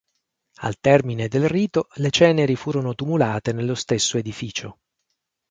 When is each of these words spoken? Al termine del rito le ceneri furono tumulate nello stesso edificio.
Al 0.61 0.79
termine 0.79 1.27
del 1.27 1.47
rito 1.47 1.87
le 1.97 2.09
ceneri 2.09 2.55
furono 2.55 2.95
tumulate 2.95 3.53
nello 3.53 3.75
stesso 3.75 4.17
edificio. 4.17 4.79